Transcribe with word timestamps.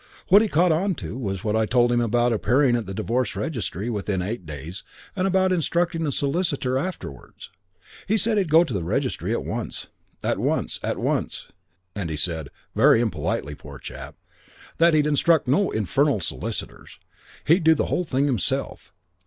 "What 0.29 0.41
he 0.41 0.47
caught 0.47 0.71
on 0.71 0.95
to 0.95 1.15
was 1.15 1.43
what 1.43 1.55
I 1.55 1.67
told 1.67 1.91
him 1.91 2.01
about 2.01 2.33
appearing 2.33 2.75
at 2.75 2.87
the 2.87 2.93
Divorce 2.95 3.35
Registry 3.35 3.87
within 3.87 4.19
eight 4.19 4.47
days 4.47 4.83
and 5.15 5.27
about 5.27 5.51
instructing 5.51 6.07
a 6.07 6.11
solicitor 6.11 6.75
afterwards. 6.75 7.51
He 8.07 8.17
said 8.17 8.39
he'd 8.39 8.49
go 8.49 8.63
to 8.63 8.73
the 8.73 8.83
Registry 8.83 9.31
at 9.31 9.45
once 9.45 9.89
at 10.23 10.39
once, 10.39 10.79
at 10.81 10.97
once, 10.97 10.97
at 10.97 10.97
once! 10.97 11.47
and 11.95 12.09
he 12.09 12.17
said, 12.17 12.49
very 12.75 12.99
impolitely, 12.99 13.53
poor 13.53 13.77
chap, 13.77 14.15
that 14.79 14.95
he'd 14.95 15.05
instruct 15.05 15.47
no 15.47 15.69
infernal 15.69 16.19
solicitors; 16.19 16.97
he'd 17.45 17.63
do 17.63 17.75
the 17.75 17.85
whole 17.85 18.03
thing 18.03 18.25
himself. 18.25 18.91